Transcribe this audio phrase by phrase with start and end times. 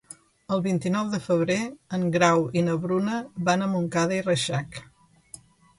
[0.55, 1.57] El vint-i-nou de febrer
[1.99, 4.83] en Grau i na Bruna van a Montcada i Reixac.